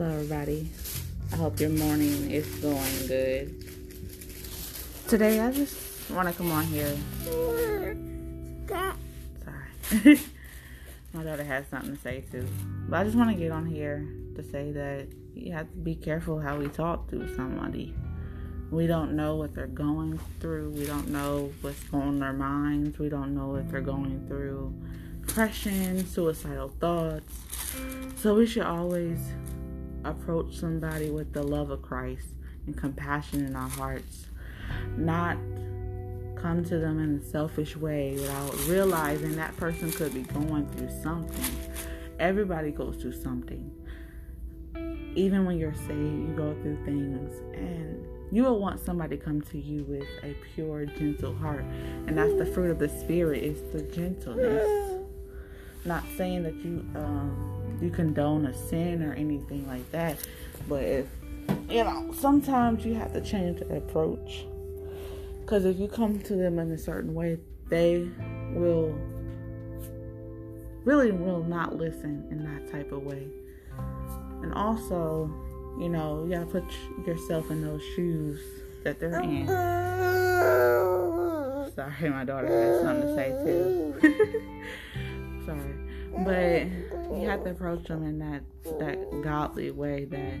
[0.00, 0.70] everybody.
[1.32, 3.64] I hope your morning is going good.
[5.06, 6.96] Today, I just want to come on here.
[7.24, 7.96] Sorry.
[11.12, 12.48] My daughter has something to say too.
[12.88, 15.94] But I just want to get on here to say that you have to be
[15.94, 17.94] careful how we talk to somebody.
[18.70, 20.70] We don't know what they're going through.
[20.70, 22.98] We don't know what's going on their minds.
[22.98, 24.72] We don't know if they're going through
[25.26, 27.34] depression, suicidal thoughts.
[28.16, 29.18] So we should always
[30.04, 32.28] approach somebody with the love of Christ
[32.66, 34.26] and compassion in our hearts,
[34.96, 35.36] not
[36.36, 40.90] come to them in a selfish way without realizing that person could be going through
[41.02, 41.56] something.
[42.18, 43.70] Everybody goes through something.
[45.14, 49.42] Even when you're saved, you go through things and you will want somebody to come
[49.42, 51.64] to you with a pure, gentle heart.
[52.06, 54.91] And that's the fruit of the spirit is the gentleness.
[55.84, 60.16] Not saying that you um, you condone a sin or anything like that,
[60.68, 61.06] but if
[61.68, 64.46] you know, sometimes you have to change the approach.
[65.40, 68.08] Because if you come to them in a certain way, they
[68.54, 68.96] will
[70.84, 73.26] really will not listen in that type of way.
[74.42, 75.30] And also,
[75.78, 76.64] you know, you gotta put
[77.06, 78.40] yourself in those shoes
[78.84, 79.46] that they're in.
[81.74, 83.94] Sorry, my daughter has something to say too.
[85.44, 85.74] Sorry,
[86.24, 88.42] but you have to approach them in that
[88.78, 90.04] that godly way.
[90.04, 90.40] That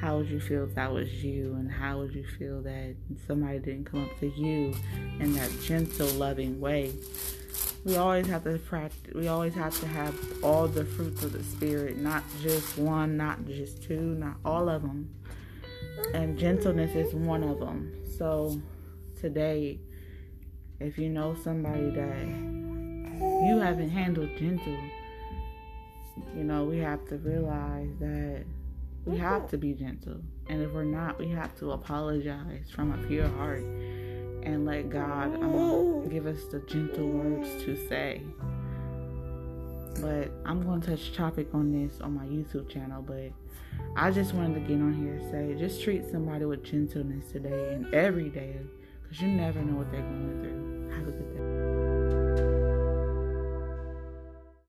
[0.00, 3.58] how would you feel if that was you, and how would you feel that somebody
[3.58, 4.74] didn't come up to you
[5.20, 6.92] in that gentle, loving way?
[7.84, 11.44] we always have to practice we always have to have all the fruits of the
[11.44, 15.08] spirit not just one not just two not all of them
[16.14, 18.60] and gentleness is one of them so
[19.20, 19.78] today
[20.80, 22.53] if you know somebody that
[23.46, 24.78] you haven't handled gentle
[26.36, 28.44] you know we have to realize that
[29.04, 33.06] we have to be gentle and if we're not we have to apologize from a
[33.06, 33.64] pure heart
[34.44, 38.20] and let God um, give us the gentle words to say.
[40.00, 43.30] But I'm going to touch topic on this on my YouTube channel, but
[43.96, 47.74] I just wanted to get on here and say just treat somebody with gentleness today
[47.74, 48.56] and every day
[49.02, 50.63] because you never know what they're going through.